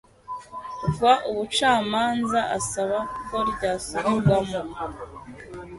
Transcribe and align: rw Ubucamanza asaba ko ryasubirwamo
rw 0.89 1.01
Ubucamanza 1.31 2.39
asaba 2.57 2.99
ko 3.27 3.35
ryasubirwamo 3.51 4.77